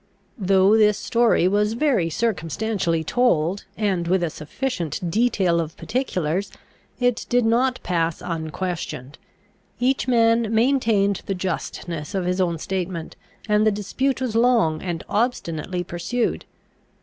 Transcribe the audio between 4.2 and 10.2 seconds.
a sufficient detail of particulars, it did not pass unquestioned. Each